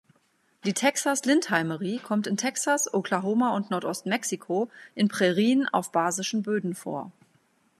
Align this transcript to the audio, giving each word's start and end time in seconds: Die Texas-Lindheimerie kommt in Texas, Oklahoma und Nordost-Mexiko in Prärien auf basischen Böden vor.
Die 0.65 0.73
Texas-Lindheimerie 0.73 1.99
kommt 1.99 2.25
in 2.25 2.35
Texas, 2.35 2.91
Oklahoma 2.91 3.55
und 3.55 3.69
Nordost-Mexiko 3.69 4.67
in 4.95 5.09
Prärien 5.09 5.67
auf 5.69 5.91
basischen 5.91 6.41
Böden 6.41 6.73
vor. 6.73 7.11